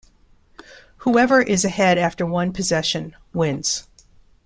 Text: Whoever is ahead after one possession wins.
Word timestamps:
Whoever 1.05 1.43
is 1.43 1.63
ahead 1.63 1.99
after 1.99 2.25
one 2.25 2.53
possession 2.53 3.15
wins. 3.33 3.87